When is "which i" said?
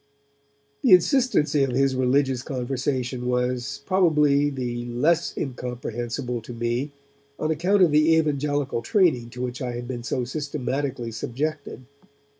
9.43-9.73